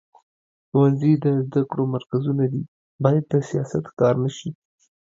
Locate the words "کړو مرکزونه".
1.69-2.43